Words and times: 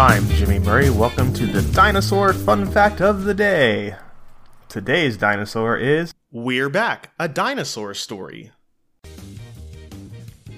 I'm 0.00 0.26
Jimmy 0.30 0.58
Murray. 0.58 0.88
Welcome 0.88 1.30
to 1.34 1.44
the 1.44 1.60
Dinosaur 1.74 2.32
Fun 2.32 2.64
Fact 2.72 3.02
of 3.02 3.24
the 3.24 3.34
Day. 3.34 3.96
Today's 4.66 5.18
dinosaur 5.18 5.76
is 5.76 6.14
We're 6.32 6.70
Back, 6.70 7.12
a 7.18 7.28
Dinosaur 7.28 7.92
Story. 7.92 8.50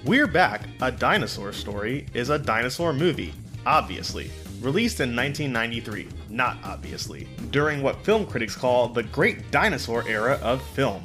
We're 0.04 0.28
Back, 0.28 0.68
a 0.80 0.92
Dinosaur 0.92 1.52
Story 1.52 2.06
is 2.14 2.30
a 2.30 2.38
dinosaur 2.38 2.92
movie, 2.92 3.34
obviously, 3.66 4.30
released 4.60 5.00
in 5.00 5.16
1993, 5.16 6.06
not 6.30 6.58
obviously, 6.62 7.26
during 7.50 7.82
what 7.82 8.04
film 8.04 8.24
critics 8.24 8.54
call 8.54 8.86
the 8.86 9.02
Great 9.02 9.50
Dinosaur 9.50 10.06
Era 10.06 10.38
of 10.40 10.62
film. 10.68 11.02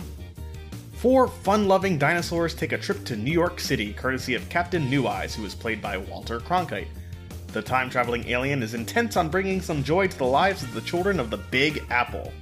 Four 0.94 1.28
fun 1.28 1.68
loving 1.68 1.98
dinosaurs 1.98 2.54
take 2.54 2.72
a 2.72 2.78
trip 2.78 3.04
to 3.06 3.16
New 3.16 3.32
York 3.34 3.60
City 3.60 3.94
courtesy 3.94 4.36
of 4.36 4.48
Captain 4.48 4.88
New 4.92 5.08
Eyes, 5.08 5.34
who 5.34 5.44
is 5.44 5.56
played 5.56 5.82
by 5.82 5.98
Walter 5.98 6.40
Cronkite. 6.40 6.90
The 7.54 7.62
time 7.62 7.90
traveling 7.90 8.28
alien 8.28 8.62
is 8.62 8.74
intent 8.74 9.18
on 9.18 9.30
bringing 9.30 9.62
some 9.62 9.84
joy 9.84 10.08
to 10.08 10.18
the 10.18 10.26
lives 10.26 10.64
of 10.64 10.74
the 10.74 10.82
children 10.82 11.20
of 11.20 11.30
the 11.30 11.38
Big 11.38 11.84
Apple. 11.90 12.34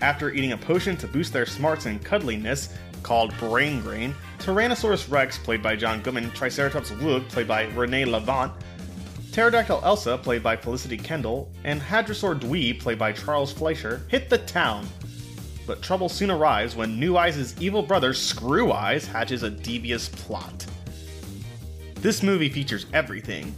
After 0.00 0.30
eating 0.30 0.52
a 0.52 0.56
potion 0.56 0.96
to 0.96 1.06
boost 1.06 1.32
their 1.32 1.46
smarts 1.46 1.86
and 1.86 2.02
cuddliness, 2.04 2.74
called 3.02 3.36
Brain 3.38 3.80
Grain, 3.80 4.14
Tyrannosaurus 4.38 5.10
Rex, 5.10 5.38
played 5.38 5.62
by 5.62 5.76
John 5.76 6.02
Goodman, 6.02 6.30
Triceratops 6.30 6.92
Lug, 6.92 7.28
played 7.28 7.48
by 7.48 7.66
René 7.66 8.06
Le 8.06 8.20
Vant, 8.20 8.52
Pterodactyl 9.32 9.80
Elsa, 9.82 10.18
played 10.18 10.42
by 10.42 10.56
Felicity 10.56 10.96
Kendal, 10.96 11.48
and 11.64 11.80
Hadrosaur 11.80 12.38
Dwee, 12.38 12.78
played 12.78 12.98
by 12.98 13.12
Charles 13.12 13.52
Fleischer, 13.52 14.02
hit 14.08 14.28
the 14.28 14.38
town. 14.38 14.86
But 15.66 15.82
trouble 15.82 16.08
soon 16.08 16.30
arrives 16.30 16.74
when 16.74 16.98
New 16.98 17.16
Eyes' 17.16 17.54
evil 17.60 17.82
brother 17.82 18.12
Screw 18.12 18.72
Eyes 18.72 19.06
hatches 19.06 19.42
a 19.42 19.50
devious 19.50 20.08
plot. 20.08 20.66
This 21.96 22.22
movie 22.22 22.48
features 22.48 22.86
everything 22.92 23.54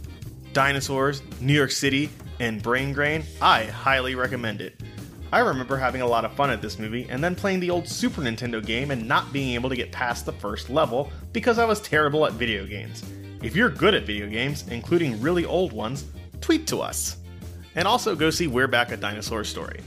dinosaurs, 0.55 1.21
New 1.41 1.53
York 1.53 1.69
City, 1.69 2.09
and 2.39 2.63
brain 2.63 2.93
grain. 2.93 3.23
I 3.41 3.65
highly 3.65 4.15
recommend 4.15 4.61
it. 4.61 4.81
I 5.33 5.39
remember 5.39 5.75
having 5.75 6.01
a 6.01 6.07
lot 6.07 6.23
of 6.23 6.33
fun 6.33 6.49
at 6.49 6.61
this 6.61 6.79
movie 6.79 7.05
and 7.09 7.21
then 7.21 7.35
playing 7.35 7.59
the 7.59 7.69
old 7.69 7.87
Super 7.87 8.21
Nintendo 8.21 8.65
game 8.65 8.89
and 8.89 9.05
not 9.05 9.33
being 9.33 9.53
able 9.53 9.69
to 9.69 9.75
get 9.75 9.91
past 9.91 10.25
the 10.25 10.31
first 10.31 10.69
level 10.69 11.11
because 11.33 11.59
I 11.59 11.65
was 11.65 11.81
terrible 11.81 12.25
at 12.25 12.33
video 12.33 12.65
games. 12.65 13.03
If 13.43 13.53
you're 13.53 13.69
good 13.69 13.93
at 13.93 14.05
video 14.05 14.27
games, 14.27 14.65
including 14.69 15.21
really 15.21 15.45
old 15.45 15.73
ones, 15.73 16.05
tweet 16.39 16.65
to 16.67 16.79
us. 16.79 17.17
And 17.75 17.85
also 17.85 18.15
go 18.15 18.29
see 18.29 18.47
We're 18.47 18.69
Back 18.69 18.93
a 18.93 18.97
Dinosaur 18.97 19.43
Story. 19.43 19.81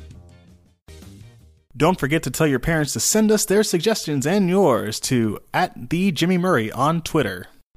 Don't 1.75 1.99
forget 1.99 2.23
to 2.25 2.31
tell 2.31 2.47
your 2.47 2.59
parents 2.59 2.93
to 2.93 3.01
send 3.01 3.33
us 3.33 3.47
their 3.47 3.63
suggestions 3.63 4.27
and 4.27 4.51
yours 4.51 5.01
to 5.01 5.39
at 5.55 5.89
the 5.89 6.13
Jimmy 6.13 6.37
Murray 6.37 6.71
on 6.71 7.01
Twitter. 7.01 7.47